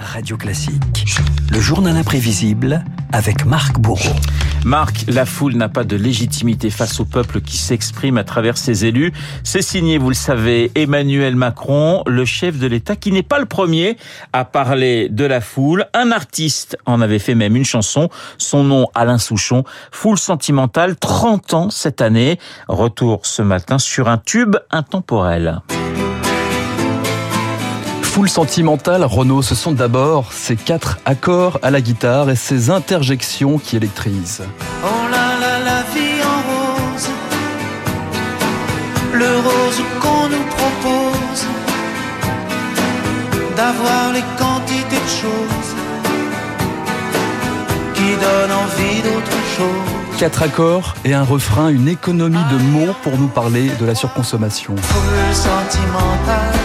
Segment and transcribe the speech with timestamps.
[0.00, 1.04] Radio Classique.
[1.52, 4.14] Le journal imprévisible avec Marc Bourreau.
[4.64, 8.84] Marc, la foule n'a pas de légitimité face au peuple qui s'exprime à travers ses
[8.84, 9.12] élus.
[9.42, 13.46] C'est signé, vous le savez, Emmanuel Macron, le chef de l'État, qui n'est pas le
[13.46, 13.96] premier
[14.32, 15.86] à parler de la foule.
[15.94, 18.08] Un artiste en avait fait même une chanson.
[18.38, 19.64] Son nom, Alain Souchon.
[19.90, 22.38] Foule sentimentale, 30 ans cette année.
[22.68, 25.60] Retour ce matin sur un tube intemporel.
[28.10, 33.56] Foule sentimentale, Renault, ce sont d'abord ces quatre accords à la guitare et ces interjections
[33.58, 34.42] qui électrisent.
[34.82, 37.08] Oh là là, la vie en rose,
[39.12, 41.46] le rose qu'on nous propose,
[43.56, 45.70] d'avoir les quantités de choses
[47.94, 50.18] qui donnent envie d'autre chose.
[50.18, 54.74] Quatre accords et un refrain, une économie de mots pour nous parler de la surconsommation.
[54.76, 56.58] Foule sentimentale,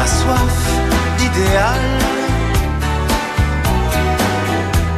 [0.00, 0.80] on a soif
[1.18, 1.80] d'idéal,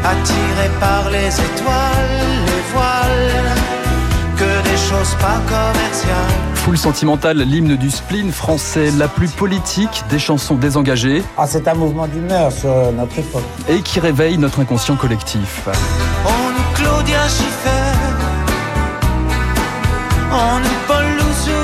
[0.04, 3.56] attiré par les étoiles, les voiles,
[4.36, 6.38] que des choses pas commerciales.
[6.54, 11.74] Foule sentimentale, l'hymne du spleen français, la plus politique des chansons désengagées Ah, c'est un
[11.74, 13.42] mouvement d'humeur sur notre époque.
[13.68, 15.68] et qui réveille notre inconscient collectif.
[16.24, 17.96] On nous Claudia Schiffer,
[20.30, 21.04] on nous Paul
[21.44, 21.61] Solitaire.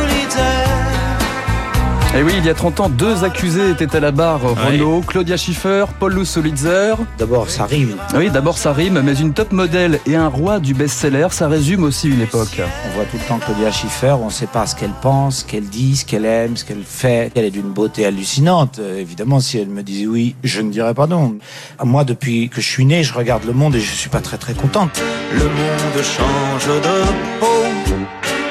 [2.16, 5.36] Et oui, il y a 30 ans, deux accusés étaient à la barre, Renault, Claudia
[5.36, 6.94] Schiffer, Paul Lousolitzer.
[7.18, 7.96] D'abord, ça rime.
[8.14, 11.84] Oui, d'abord ça rime, mais une top modèle et un roi du best-seller, ça résume
[11.84, 12.60] aussi une époque.
[12.86, 15.44] On voit tout le temps Claudia Schiffer, on ne sait pas ce qu'elle pense, ce
[15.44, 17.30] qu'elle dit, ce qu'elle aime, ce qu'elle fait.
[17.34, 18.78] Elle est d'une beauté hallucinante.
[18.78, 21.36] Euh, évidemment, si elle me disait oui, je ne dirais pas non.
[21.84, 24.38] Moi, depuis que je suis né, je regarde le monde et je suis pas très
[24.38, 24.98] très contente.
[25.34, 27.46] Le monde change de peau,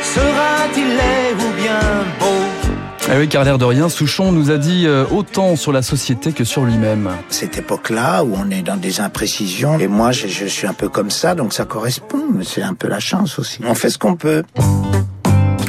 [0.03, 1.80] sera-t-il laid ou bien
[2.19, 2.47] beau?
[3.09, 6.33] Ah oui, car l'air de rien, Souchon nous a dit euh, autant sur la société
[6.33, 7.09] que sur lui-même.
[7.30, 10.89] Cette époque-là où on est dans des imprécisions, et moi, je, je suis un peu
[10.89, 12.19] comme ça, donc ça correspond.
[12.33, 13.59] mais C'est un peu la chance aussi.
[13.66, 14.44] On fait ce qu'on peut.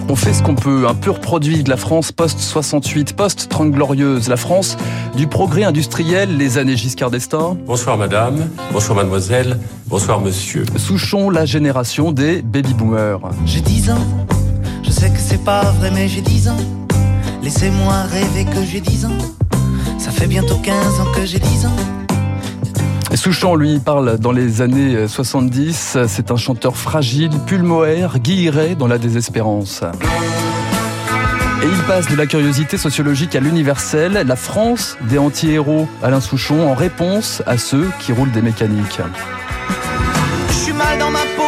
[0.09, 4.39] On fait ce qu'on peut, un pur produit de la France post-68, post-30 glorieuse, la
[4.39, 4.77] France
[5.15, 7.57] du progrès industriel, les années Giscard d'Estaing.
[7.67, 10.65] Bonsoir madame, bonsoir mademoiselle, bonsoir monsieur.
[10.77, 13.21] Souchon, la génération des baby-boomers.
[13.45, 14.07] J'ai 10 ans,
[14.83, 16.57] je sais que c'est pas vrai, mais j'ai 10 ans.
[17.43, 19.19] Laissez-moi rêver que j'ai 10 ans.
[19.99, 21.77] Ça fait bientôt 15 ans que j'ai 10 ans.
[23.15, 25.99] Souchon, lui, parle dans les années 70.
[26.07, 29.83] C'est un chanteur fragile, pulmoère, guilleret dans la désespérance.
[31.63, 36.69] Et il passe de la curiosité sociologique à l'universel, la France des anti-héros, Alain Souchon,
[36.71, 39.01] en réponse à ceux qui roulent des mécaniques.
[40.49, 41.43] Je suis mal dans ma peau,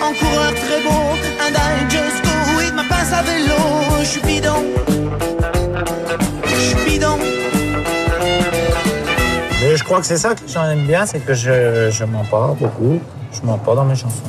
[0.00, 1.02] en coureur très beau.
[1.38, 2.21] Un
[6.44, 7.18] Je.
[9.60, 12.24] Mais je crois que c'est ça que j'en aime bien, c'est que je, je mens
[12.24, 13.00] pas beaucoup.
[13.32, 14.22] Je mens pas dans mes chansons.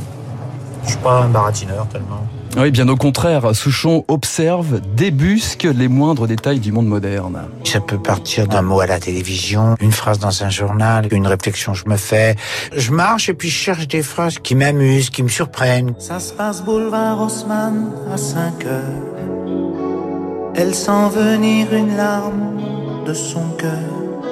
[0.83, 2.25] Je suis pas un baratineur tellement.
[2.55, 7.41] Oui, bien au contraire, Souchon observe, débusque les moindres détails du monde moderne.
[7.63, 11.71] Ça peut partir d'un mot à la télévision, une phrase dans un journal, une réflexion
[11.73, 12.35] que je me fais.
[12.75, 15.95] Je marche et puis je cherche des phrases qui m'amusent, qui me surprennent.
[15.97, 20.53] Ça se passe boulevard Haussmann à 5 heures.
[20.55, 22.59] Elle sent venir une larme
[23.07, 23.71] de son cœur.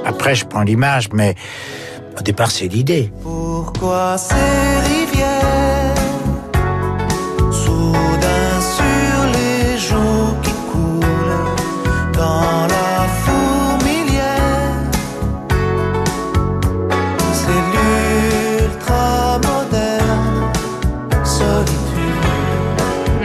[0.05, 1.33] Après, je prends l'image, mais
[2.19, 3.11] au départ, c'est l'idée.
[3.23, 5.00] Pourquoi ces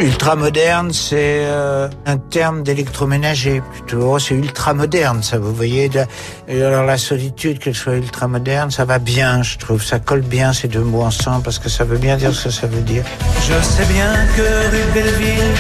[0.07, 4.13] Ultra moderne, c'est euh, un terme d'électroménager plutôt.
[4.13, 5.37] Oh, c'est ultra moderne, ça.
[5.37, 5.91] Vous voyez.
[6.49, 9.83] alors la solitude, qu'elle soit ultra moderne, ça va bien, je trouve.
[9.83, 12.51] Ça colle bien ces deux mots ensemble parce que ça veut bien dire ce que
[12.51, 13.03] ça veut dire.
[13.41, 15.55] Je sais bien que rue Belleville,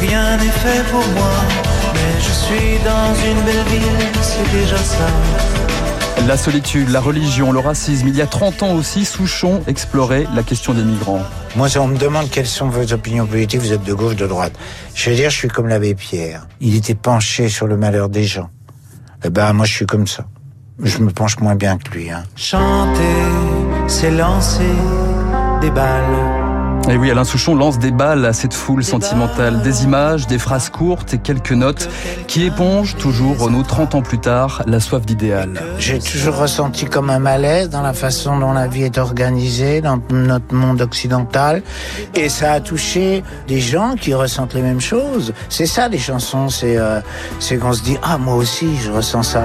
[0.00, 1.34] rien n'est fait pour moi.
[1.92, 5.59] Mais je suis dans une belle ville, c'est déjà ça.
[6.26, 8.08] La solitude, la religion, le racisme.
[8.08, 11.22] Il y a 30 ans aussi, Souchon explorait la question des migrants.
[11.56, 14.26] Moi, si on me demande quelles sont vos opinions politiques, vous êtes de gauche, de
[14.26, 14.52] droite.
[14.94, 16.46] Je vais dire, je suis comme l'abbé Pierre.
[16.60, 18.50] Il était penché sur le malheur des gens.
[19.24, 20.26] Eh ben, moi, je suis comme ça.
[20.82, 22.22] Je me penche moins bien que lui, hein.
[22.36, 23.02] Chanter,
[23.88, 24.62] c'est lancer
[25.60, 26.39] des balles
[26.88, 30.70] Et oui, Alain Souchon lance des balles à cette foule sentimentale, des images, des phrases
[30.70, 31.88] courtes et quelques notes
[32.26, 35.62] qui épongent toujours Renaud 30 ans plus tard la soif d'idéal.
[35.78, 40.00] J'ai toujours ressenti comme un malaise dans la façon dont la vie est organisée dans
[40.10, 41.62] notre monde occidental
[42.14, 45.32] et ça a touché des gens qui ressentent les mêmes choses.
[45.48, 47.00] C'est ça les chansons, c'est euh,
[47.38, 49.44] c'est qu'on se dit ah moi aussi je ressens ça.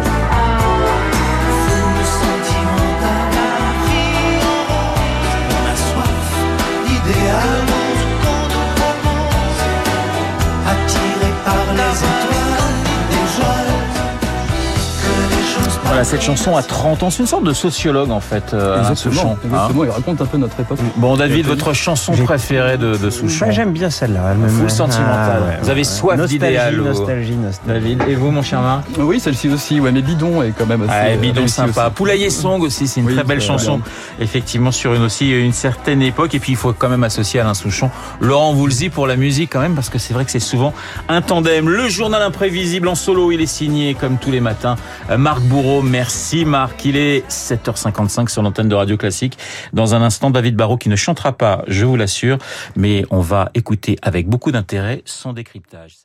[15.95, 18.95] Voilà, cette chanson a 30 ans, c'est une sorte de sociologue en fait, euh, Alain
[18.95, 19.31] Souchon.
[19.31, 19.37] hein.
[19.45, 20.77] Exactement, il raconte un peu notre époque.
[20.97, 24.19] Bon, David, votre chanson préférée de, de Souchon Bah, J'aime bien celle-là.
[24.31, 25.41] elle me- Full sentimentale.
[25.45, 27.95] Ah, ouais, Vous avez soif Nostalgie, d'idéal, Nostalgie, nostalgie.
[27.95, 30.81] David, et vous, mon cher Marc Oui, celle-ci aussi, ouais, mais Bidon est quand même
[30.81, 31.85] assez Ah, bidon réussi sympa.
[31.85, 31.95] aussi.
[31.95, 33.79] Poulailler Song aussi, c'est une Oui, très belle chanson.
[34.19, 36.35] Effectivement, sur une aussi une certaine époque.
[36.35, 37.89] Et puis, il faut quand même associer Alain Souchon.
[38.19, 40.73] Laurent Voulzy pour la musique quand même, parce que c'est vrai que c'est souvent
[41.07, 41.69] un tandem.
[41.69, 44.75] Le journal imprévisible en solo, il est signé comme tous les matins.
[45.09, 46.83] Euh, Marc Bourreau, merci Marc.
[46.83, 49.37] Il est 7h55 sur l'antenne de Radio Classique.
[49.71, 52.37] Dans un instant, David Barrault qui ne chantera pas, je vous l'assure,
[52.75, 55.95] mais on va écouter avec beaucoup d'intérêt son décryptage.